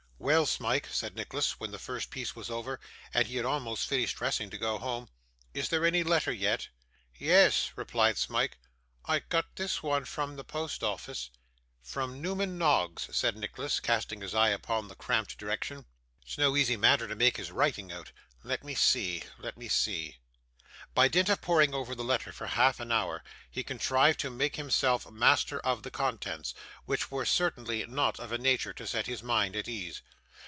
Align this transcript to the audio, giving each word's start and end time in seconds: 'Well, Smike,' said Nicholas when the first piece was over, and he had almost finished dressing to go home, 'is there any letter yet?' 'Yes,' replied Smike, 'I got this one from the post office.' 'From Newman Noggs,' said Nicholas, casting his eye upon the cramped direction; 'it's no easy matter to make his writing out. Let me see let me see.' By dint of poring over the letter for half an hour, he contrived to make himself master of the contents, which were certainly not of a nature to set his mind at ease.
'Well, 0.23 0.45
Smike,' 0.45 0.85
said 0.91 1.15
Nicholas 1.15 1.59
when 1.59 1.71
the 1.71 1.79
first 1.79 2.11
piece 2.11 2.35
was 2.35 2.51
over, 2.51 2.79
and 3.11 3.25
he 3.27 3.37
had 3.37 3.45
almost 3.45 3.87
finished 3.89 4.17
dressing 4.17 4.51
to 4.51 4.57
go 4.57 4.77
home, 4.77 5.09
'is 5.51 5.69
there 5.69 5.83
any 5.83 6.03
letter 6.03 6.31
yet?' 6.31 6.67
'Yes,' 7.17 7.71
replied 7.75 8.19
Smike, 8.19 8.59
'I 9.05 9.17
got 9.29 9.55
this 9.55 9.81
one 9.81 10.05
from 10.05 10.35
the 10.35 10.43
post 10.43 10.83
office.' 10.83 11.31
'From 11.81 12.21
Newman 12.21 12.59
Noggs,' 12.59 13.09
said 13.17 13.35
Nicholas, 13.35 13.79
casting 13.79 14.21
his 14.21 14.35
eye 14.35 14.49
upon 14.49 14.89
the 14.89 14.95
cramped 14.95 15.39
direction; 15.39 15.87
'it's 16.21 16.37
no 16.37 16.55
easy 16.55 16.77
matter 16.77 17.07
to 17.07 17.15
make 17.15 17.37
his 17.37 17.51
writing 17.51 17.91
out. 17.91 18.11
Let 18.43 18.63
me 18.63 18.75
see 18.75 19.23
let 19.39 19.57
me 19.57 19.69
see.' 19.69 20.17
By 20.93 21.07
dint 21.07 21.29
of 21.29 21.39
poring 21.41 21.73
over 21.73 21.95
the 21.95 22.03
letter 22.03 22.33
for 22.33 22.47
half 22.47 22.79
an 22.81 22.91
hour, 22.91 23.23
he 23.49 23.63
contrived 23.63 24.19
to 24.21 24.29
make 24.29 24.57
himself 24.57 25.09
master 25.09 25.59
of 25.61 25.83
the 25.83 25.91
contents, 25.91 26.53
which 26.83 27.09
were 27.09 27.25
certainly 27.25 27.85
not 27.85 28.19
of 28.19 28.33
a 28.33 28.37
nature 28.37 28.73
to 28.73 28.85
set 28.85 29.07
his 29.07 29.23
mind 29.23 29.55
at 29.55 29.69
ease. 29.69 30.01